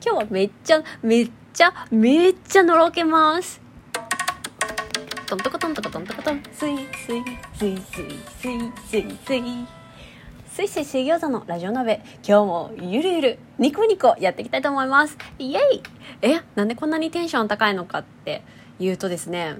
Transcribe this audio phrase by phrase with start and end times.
[0.00, 3.60] 今日はめっちゃ、めっちゃ、めっちゃのろけます。
[5.26, 6.42] トントコトントコトントコトン。
[6.52, 7.22] スイスイ、
[7.56, 8.06] スイスイ、
[8.40, 9.42] スイスイ、スイ。
[10.46, 12.00] スイスイ水餃子のラジオ鍋。
[12.26, 15.18] 今日もゆるゆる、ニコニコやっていきたいと思います。
[15.40, 15.82] イエイ、
[16.22, 18.42] え、なんでこんなにテンション高いのかって
[18.78, 19.56] 言うとですね、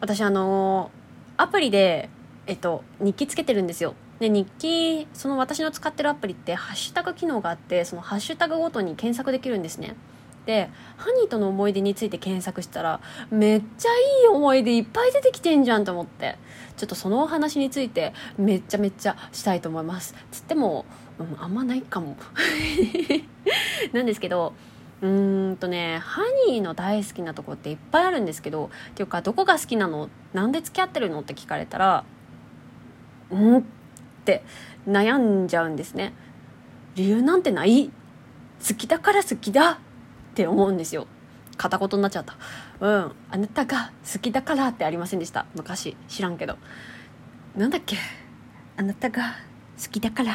[0.00, 0.90] 私あの
[1.36, 2.10] アプリで、
[2.48, 3.94] えっと、日記つけてるんですよ。
[4.20, 9.96] で日記その私の使ってるアプリってハッシュタグ機能があってそのハッシュタグごとに検索できるんですね。
[10.46, 16.36] でハニーとの思い出について検索したらめっちゃいい思い出いっぱい出てきてんじゃんと思って。
[16.76, 20.14] ちょっとそのお話についてめっちゃめっちゃしたいと思います。
[20.32, 20.84] つっても、
[21.18, 22.16] うん、あんまないかも。
[23.92, 24.54] なんですけど
[25.00, 30.08] うーんとねハニーの大好きなとこっていっぱいあるんですけどっていうかどこが好きなの？
[30.32, 31.20] なんで付き合ってるの？
[31.20, 32.04] って聞かれたら
[33.30, 33.64] うん
[34.22, 34.42] って
[34.88, 36.14] 悩んじゃうんですね。
[36.94, 37.90] 理由なんてない？
[38.66, 39.76] 好きだから好きだっ
[40.34, 41.08] て思うんですよ。
[41.56, 42.36] 片言になっちゃった。
[42.80, 43.12] うん。
[43.30, 45.46] あなたが好きだからってありませんでした。
[45.54, 45.96] 昔。
[46.08, 46.56] 知らんけど。
[47.56, 47.96] なんだっけ？
[48.76, 49.34] あなたが
[49.82, 50.34] 好きだから。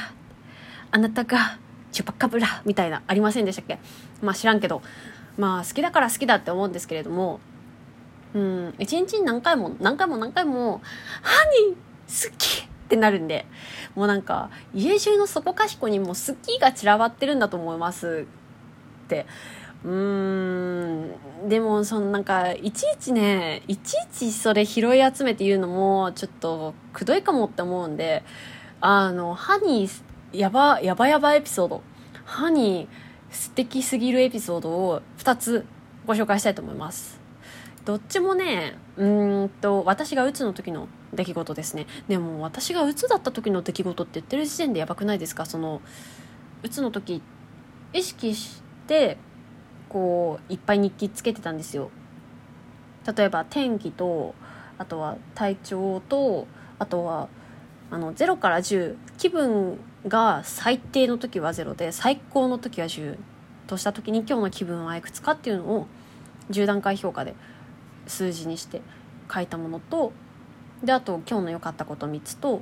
[0.91, 1.57] あなたが
[1.91, 2.61] チュパカブラ。
[2.65, 3.01] みたいな。
[3.07, 3.79] ありませんでしたっけ？
[4.21, 4.81] まあ知らんけど。
[5.37, 7.39] まあ好きだから好きだって思うんですけれども。
[8.33, 8.75] うん。
[8.77, 10.81] 一日に何回も何回も何回も
[11.23, 11.33] 「ハ
[11.69, 12.29] ニー！
[12.29, 13.45] 好き!」ってなるんで
[13.95, 18.25] もうなんか家中のそこかしこにもう好きが散らばってるんだと思います。
[19.05, 19.25] って。
[19.83, 21.49] うーん。
[21.49, 28.23] でもそのなんかいちいちねいちいちそれ拾い集めて言うのもちょっとくどいかもって思うんで
[28.79, 31.81] あのハニーやばやばやばエピソード。
[32.23, 35.65] ハニー素敵すぎるエピソードを2つ
[36.05, 37.19] ご紹介したいと思います。
[37.83, 39.05] どっちもねう
[39.45, 41.87] んと私がうつの時の出来事ですね。
[42.07, 45.45] でも私がうつだった時の出来事って言ってる時点でやばくないですか？
[45.45, 45.81] その
[46.63, 47.21] うつの時
[47.93, 49.17] 意識して
[49.89, 51.89] こういっぱい日記つけてたんですよ。
[53.15, 54.35] 例えば天気と
[54.77, 56.47] あとは体調と
[56.77, 57.29] あとは
[57.89, 63.17] あの0から10気分が最低の時は0で最高の時は10
[63.65, 65.87] とした時に今日の気分はいくつかっていうのを
[66.51, 67.33] 10段階評価で
[68.07, 68.81] 数字にして
[69.33, 70.11] 書いたものと
[70.83, 72.61] であと今日の良かったこと3つと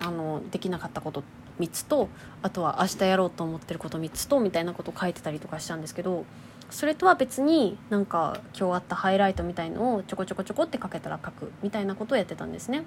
[0.00, 1.22] あのできなかったこと
[1.60, 2.08] 3つと
[2.42, 6.24] あとは明日やろうと思ってること3つとみたいなことを書いてたりとかしたんですけど
[6.70, 12.84] それとは別になんか今日あったハイライトみたいのをちょこちょこちょこって書けたら書くみたいなことをやってたんですね。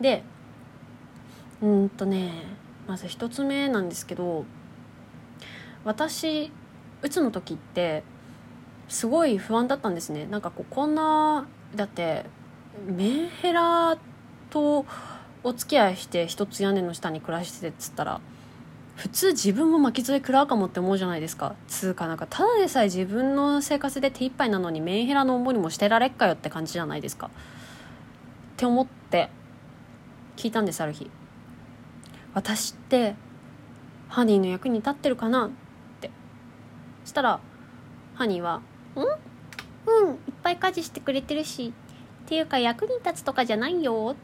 [0.00, 0.22] で
[1.62, 2.32] うんとね
[2.86, 4.44] まず1つ目なんですけど
[5.84, 6.50] 私
[7.02, 8.02] うつの時って
[8.88, 12.24] すごい不安だったんですねなんかこうこんなだって
[12.84, 13.96] メンヘラ
[14.50, 14.84] と
[15.42, 18.20] お付き合いして一つ屋根の下に暮らしててっつったら
[18.96, 21.54] 普通自分も巻き添え食らうかもって思うじゃないですか。
[21.68, 27.26] つうかなんかただでさえ自分の生活で手一杯なのにメンヘラの思いもしてられっかよって感じじゃないですか。
[27.26, 27.30] っ
[28.56, 29.28] て思って
[30.36, 31.10] 聞いたんですある日
[32.32, 33.14] 私って
[34.08, 35.46] ハニーの役に立ってるかな？
[35.46, 35.50] っ
[36.00, 36.10] て。
[37.04, 37.40] そしたら
[38.14, 38.62] ハニーは
[38.96, 39.00] 「ん？
[39.00, 40.10] うん。
[40.12, 41.74] いっぱい家事してくれてるし
[42.26, 44.16] っていうか役に立つとかじゃないよ。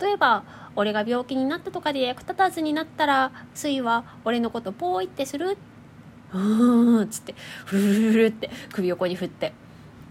[0.00, 0.44] 例えば
[0.76, 5.58] 俺が病気になったとかで役立たずになったらスイは俺のことポーイってする
[6.32, 7.34] うーんっつって
[7.66, 9.52] フルフルフルって首横に振って、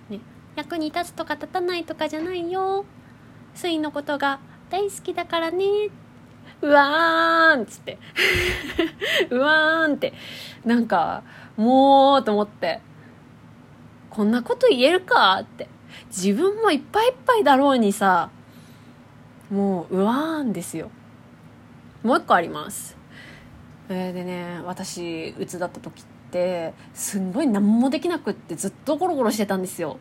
[0.10, 0.20] ね、
[0.56, 2.86] 役に立つとか立たないとかじゃないよ
[3.56, 4.40] スイのことが
[4.70, 5.66] 大好きだからね
[6.62, 7.98] うわーんっつって。
[9.32, 10.14] うわーんって。
[10.66, 11.24] なんか
[11.56, 12.82] もうと思って
[14.10, 15.40] こんなこと言えるか？
[15.42, 15.70] って。
[16.08, 18.30] 自分もいっぱいいっぱいだろうにさ
[19.52, 20.92] もううわーんですよ。
[22.04, 22.96] もう一個あります。
[23.90, 29.98] えー、でね私うつだった時ってすんごい何もできなくってずっとゴロゴロしてたんですよ。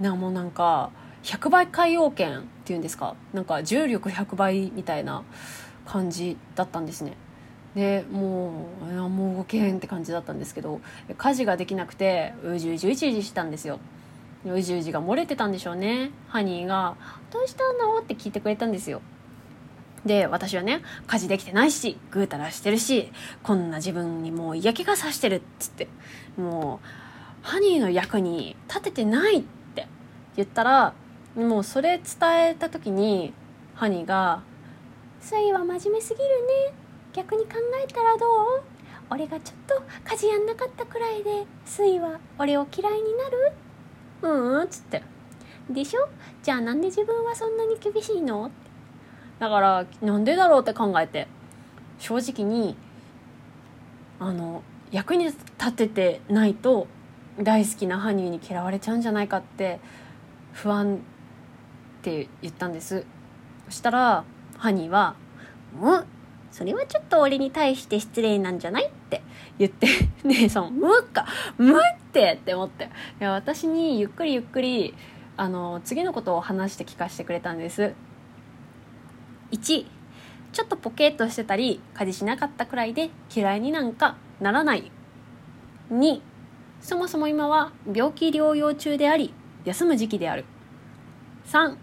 [0.00, 0.90] なもうなんか
[1.22, 3.14] 100倍海洋圏っていうんですか？
[3.32, 5.22] なんか重力100倍みたいな
[5.86, 7.16] 感じだったんですね。
[7.74, 10.80] でもうもう動けへんって感じだったんですけど
[11.18, 13.78] 家事ができなくてうじうじうじうじしたんですよ。
[14.46, 16.10] うじうじが漏れてたんでしょうね。
[16.28, 16.96] ハニーが
[17.32, 19.00] 「どうしたの?」って聞いてくれたんですよ。
[20.04, 23.10] で私はね家事できてないしぐうたらしてるし
[23.42, 25.88] こんな自分にもう嫌気がさしてるっつって。
[26.36, 26.86] もう
[27.46, 29.42] ハニーの役に立ててないっ
[29.74, 29.86] て。
[30.36, 30.92] 言ったら
[31.36, 33.32] もうそれ伝えた時に
[33.74, 34.42] ハニーが
[35.20, 36.28] 「スイは真面目すぎる
[36.68, 36.74] ね。
[37.12, 37.52] 逆に考
[37.82, 38.62] えたらどう？
[39.10, 43.52] 俺がちょっと家事やんなかったくらいでスイは俺を嫌いになる?」
[44.24, 45.02] うんうんっつって
[45.70, 46.08] 「でしょ？
[46.42, 48.50] じゃあなんで自分はそんなに厳しいの?」
[49.38, 51.28] だからなんでだろうって考えて。
[52.00, 52.76] 正直に
[54.18, 56.88] あの役に立ててないと
[57.40, 59.78] 大好きなハニーに嫌われちゃうんじゃないかって
[60.52, 60.98] 不安っ
[62.02, 63.06] て言ったんです。
[63.66, 64.24] そしたら
[64.58, 65.14] ハニーは
[65.80, 66.04] 「うん？
[66.50, 69.22] それはちょっと俺に対して失礼なんじゃない?」って
[69.58, 69.86] 言って
[70.24, 71.74] ねその「む」か「む」
[72.14, 72.84] ってって思って。
[72.84, 72.88] い
[73.18, 74.94] や私にゆっくりゆっくり
[75.36, 77.92] あの次のことを話して聞かせてくれたんです。
[79.50, 79.86] 1
[80.52, 84.92] ちょっとポケッとしてたり家事しなかったくらいで嫌いになんかならない。
[85.90, 86.20] 2
[86.80, 89.34] そもそも今は病気療養中であり
[89.64, 90.44] 休む時期である。
[91.46, 91.76] 3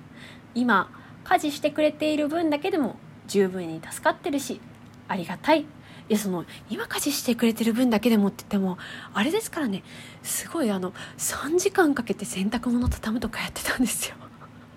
[0.56, 0.90] 今
[1.26, 2.96] 家事してくれている分だけでも
[3.28, 4.62] 十分に助かってるし
[5.10, 5.66] ありがたい。
[6.12, 8.78] いやその今家事してくれてる分だけでもって言っても
[9.14, 9.82] あれですからね。
[10.24, 14.18] すごいあの3時間かけて洗濯物畳むとかやってたんですよ。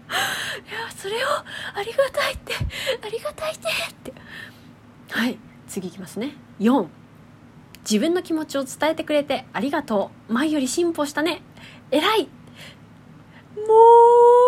[0.08, 1.28] いやそれを
[1.74, 2.54] ありがたいって
[3.04, 4.12] ありがたいってって。
[5.10, 5.36] はい
[5.66, 6.36] 次いきますね。
[6.60, 6.86] 4
[7.80, 10.32] 自分の気持ちを伝えてくれてありがとう。
[10.32, 11.42] 前より進歩したね。
[11.90, 12.28] 偉い。
[13.56, 13.64] も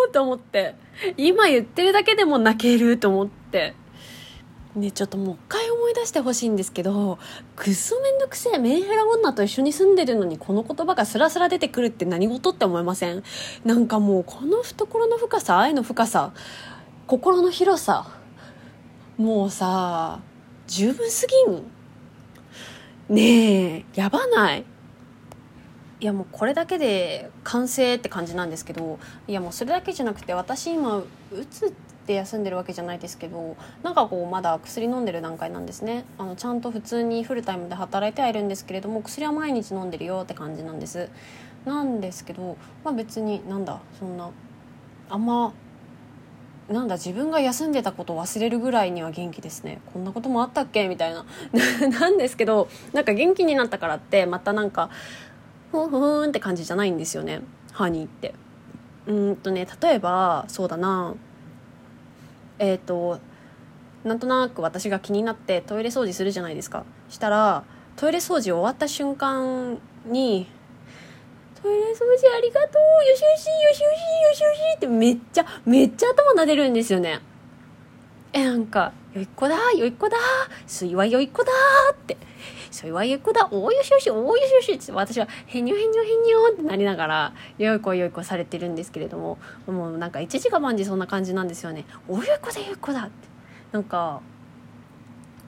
[0.09, 0.77] うと思って。
[1.17, 3.75] 今言ってるだけでも泣けると思って。
[4.77, 7.19] ねちょっともう一回思い出してほしいんですけど
[7.57, 13.23] くっそめんどくせえメンヘラ女と一緒に住んでるのにこの言葉がスラスラ出てくるって何事って思いません？
[13.65, 16.33] なんかもうこの懐の深さ愛の深さ
[17.07, 18.07] 心の広さ
[19.17, 20.21] もうさ
[20.67, 21.63] 十分すぎん。
[23.09, 24.65] ねえやばない。
[25.99, 31.07] いやもうこれだけで完成って感じなんですけどいやもうそれだけじゃなくて私今う
[31.51, 36.05] つって休んでるわけじゃないですけどなんかこうまだ薬飲んでる段階なんですね。
[36.19, 41.09] あのちゃんと普通にフルタイムで働いてはいるんですけれども薬は毎日飲んでるよって感じなんです。
[41.65, 44.31] なんですけどまあ別になんだそんな
[45.09, 45.53] あんま
[46.69, 49.81] なんだ自分が休んでたことを忘れるぐらいには元気ですね。
[49.93, 51.25] こんなこともあったっけみたいな。
[52.01, 54.91] なんですけどなんか元気になったからってまたなんか
[55.71, 57.43] ふんふんって感じじゃないんですよね。
[57.73, 58.35] ハニーって。
[59.07, 61.15] うんとね例えばそうだな。
[62.59, 63.21] えっ、ー、と
[64.05, 66.85] なんとなく私が気になってトイレ掃除するじゃないですか。
[67.09, 67.65] したら
[67.97, 70.47] トイレ掃除終わった瞬間に
[71.61, 73.91] トイレ掃除ありがとうよしよしよしよ
[74.33, 77.21] しよしよしってめっちゃめっちゃ頭撫でるんですよね。
[78.37, 80.19] えなんかよいっ子だよいっ子だ
[80.67, 81.51] すいはよいっ子だ
[81.93, 82.19] って。
[82.71, 84.73] それはよいっ子だおよしよしおよしよし。
[84.75, 91.87] って私はへにょへにょへにょってなりながらよい子よい子されてるんですけれどももうなんか一時が万事そんな感じなんですよね。
[92.09, 93.11] およい子だよい子だって。
[93.73, 94.21] なんか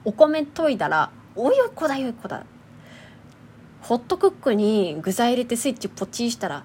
[0.03, 2.43] お米研いだらおよい子だよい子だ。
[3.81, 6.63] ホットクックに具材入れてスイッチポチしたら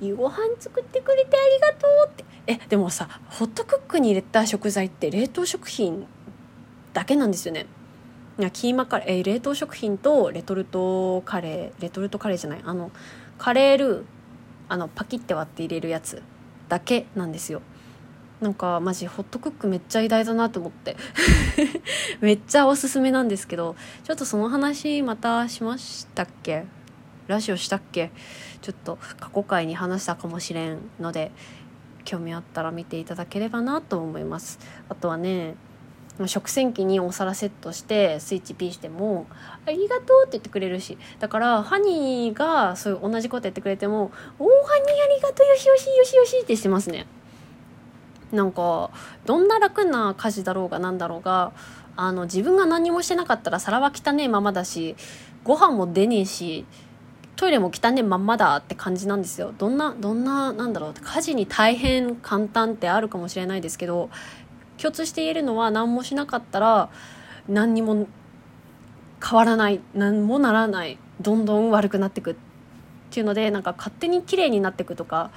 [0.00, 2.24] 夕ご飯作ってくれてありがとうって。
[2.46, 6.06] えでもさホットクックに入れた食材って冷凍食品
[6.92, 7.66] だけなんですよね。
[8.52, 12.90] キーマカレー、え冷凍食品とレトルトカレーレトルトカレーじゃないあの
[13.36, 14.04] カレールー
[14.70, 16.22] あのパキって割って入れるやつ
[16.68, 17.60] だけなんですよ。
[18.40, 20.96] なんかマジホットクックめっちゃ偉大だなと思って。
[22.22, 26.64] めっちゃおすすめなんですけどちょっとその話またしましたっけ？
[27.30, 28.10] ラジオしたっけ？
[28.60, 31.32] ちょっと過去回に話したかもしれんので
[32.04, 34.58] 興味あったら見ていただければなと思います。
[34.88, 35.54] あとはね
[36.26, 39.26] 食洗機にお皿セットしてスイッチピーしても
[39.66, 47.06] 「ありがとう」って言ってくれるしだからハニーがそういう同じことやってくれても「おおハニーありがとうよしよしよしよし」ってしてますね。
[48.32, 48.90] なんか
[49.24, 51.52] どんな楽な家事だろうがなんだろうが
[51.96, 54.96] あの自分が何もしてなかったら皿は汚ねえままだし
[55.42, 56.66] ご飯も出ねえし
[57.40, 59.54] トイレも汚ねまんまだって感じなんですよ。
[59.56, 60.94] どんなどんななんだろう。
[61.00, 64.10] 家事に大変簡単ってあるかもしれないですけど
[64.76, 66.90] 共通して言えるのは何もしなかったら
[67.48, 68.06] 何にも
[69.26, 69.80] 変わらない。
[69.94, 70.98] 何もならない。
[71.22, 72.36] どんどん悪くなってくっ
[73.08, 75.30] ていうのでなんか勝手に綺麗になってくとか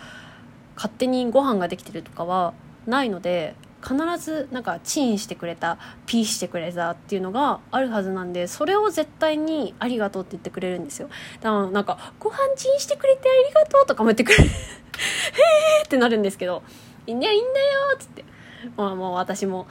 [0.75, 2.53] 勝手にご飯ができてるとかは
[2.85, 11.09] ないので必ずなんかチンしてくれたピーしてくれたっていうのがあるはずなんでそれを絶対にありがとうって言ってくれるんですよ。
[11.41, 14.43] だからなんかご飯チンしてくれてありがとうとかも言ってくれる。
[14.47, 14.47] へ
[15.81, 16.63] えってなるんですけど
[17.07, 17.55] いいんだよいいんだよ
[17.95, 18.23] っつって
[18.77, 19.67] まあもう私も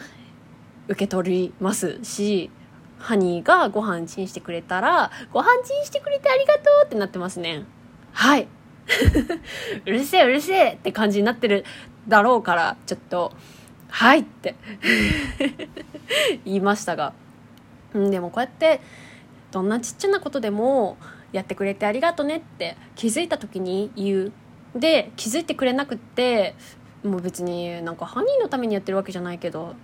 [0.89, 2.51] 受け取りますし
[2.99, 7.65] ハニーがご飯チンしてくれたらご飯チンしてくれてありがとうってなってますね。
[8.13, 8.47] はい。
[9.87, 11.65] うるせえうるせえって感じになってる
[12.09, 13.33] だろうからちょっと
[13.93, 14.55] はいって。
[16.45, 17.13] 言いましたが、
[17.95, 18.81] うん、でもこうやって
[19.51, 20.97] どんなちっちゃなことでも
[21.33, 24.33] やってくれてありがとねって気づいた時に言う。
[24.75, 26.55] で気づいてくれなくって
[27.05, 29.75] もう別になんかハニーのためにやってるわけじゃないけど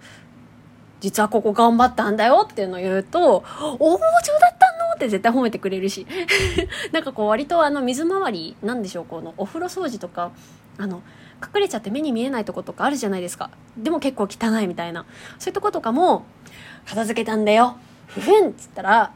[1.00, 3.45] 実はここ頑張ったんだよっていうのを言うと
[3.79, 4.07] 「おお上だ
[4.50, 6.07] ったの?」って絶対褒めてくれるし。
[6.91, 10.33] なんかこう割とあの水回りなんでしょうこのお風呂掃除とか
[10.78, 11.02] あの
[11.42, 13.50] 隠れちゃって目に見えないとことかあるじゃないですか。
[13.76, 15.04] でも結構汚いみたいな。
[15.38, 16.25] そういうとことかも
[16.87, 17.76] 片付けたんだよ。
[18.06, 19.12] ふふんっつったら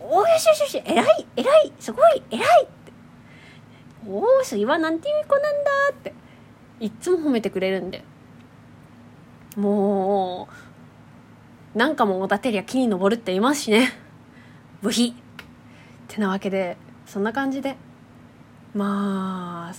[0.00, 2.92] おおよしよしよし偉い偉いすごい偉いって。
[4.08, 6.14] おお水はなんていう子なんだって。
[6.80, 8.02] いっつも褒めてくれるんで。
[9.56, 10.48] も
[11.74, 13.92] うなんかもおだてりゃ木に登るって言いますしね。
[14.80, 15.12] 部費っ
[16.08, 17.76] てなわけでそんな感じで。
[18.74, 19.74] まあ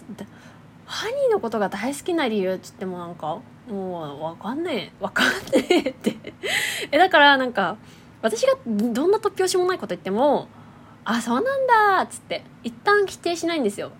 [0.92, 6.18] ハニーのことが大好きな理由っつってもなんかもうわかんねえわかんねえって。
[6.92, 7.78] えだからなんか
[8.22, 10.50] 私がどんな突拍子もないこと言っても
[11.06, 13.92] あそうなんだっつって一旦否定しないんですよ。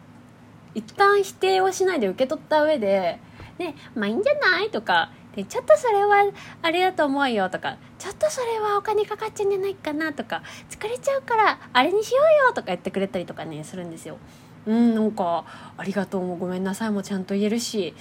[0.76, 3.20] 一旦否定をしないで受け取った上で
[3.58, 6.26] ねまあいいんじゃないとかでちょっとそれは
[6.62, 14.18] あれだと思うよとかちょっとそれはお金かかっちゃうんじゃないかなとか疲れちゃうからあれにしようよとか言ってくれたりとかねするんですよ。
[14.66, 15.46] うんなんか
[15.78, 17.94] ありがとうもごめんなさいもちゃんと言えるし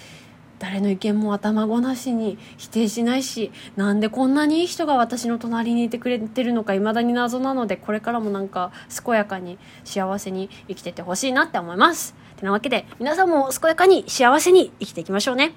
[0.59, 8.71] 誰の意見も頭ごなしに否定しないしなんでこんなにいい人が私の隣にいてくれてるのか未だに謎なのでこれからもなんか
[9.05, 12.15] 健やかに幸せに生きててほしいなって思います。
[12.37, 15.55] てなわけで皆さんも健やかに幸せに生きていきましょうね。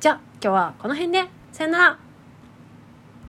[0.00, 1.28] じゃあ今日はこの辺で。
[1.52, 2.03] さよなら。